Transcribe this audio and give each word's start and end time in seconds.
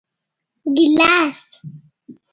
🍒 0.63 0.65
ګېلاس 0.75 1.41